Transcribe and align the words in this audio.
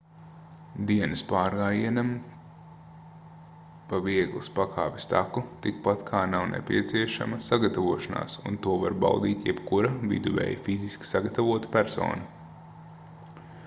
dienas 0.91 1.19
pārgājienam 1.31 2.07
pa 3.91 3.99
vieglas 4.07 4.49
pakāpes 4.55 5.07
taku 5.11 5.43
tikpat 5.67 6.01
kā 6.09 6.23
nav 6.33 6.47
nepieciešama 6.53 7.39
sagatavošanās 7.49 8.39
un 8.51 8.57
to 8.65 8.79
var 8.87 8.97
baudīt 9.07 9.47
jebkura 9.53 9.93
viduvēji 10.15 10.59
fiziski 10.71 11.11
sagatavota 11.13 11.73
persona 11.79 13.41